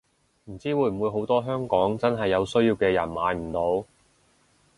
[0.45, 3.85] 唔知會唔會好多香港真係有需要嘅人買唔到